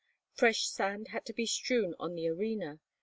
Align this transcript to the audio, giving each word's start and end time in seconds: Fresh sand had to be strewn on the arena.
Fresh 0.33 0.67
sand 0.67 1.09
had 1.09 1.25
to 1.27 1.33
be 1.33 1.45
strewn 1.45 1.93
on 1.99 2.15
the 2.15 2.27
arena. 2.27 2.79